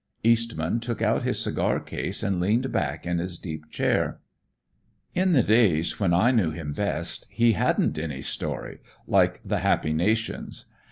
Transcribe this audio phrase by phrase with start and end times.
[0.23, 4.19] Eastman took out his cigar case and leaned back in his deep chair.
[5.13, 9.93] "In the days when I knew him best he hadn't any story, like the happy
[9.93, 10.65] nations.